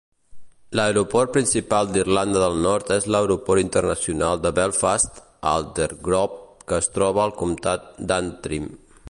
[0.77, 7.25] L'aeroport principal d'Irlanda del Nord és l'Aeroport internacional de Belfast, a Aldergrove, que es troba
[7.27, 8.69] al comtat d'Antrim.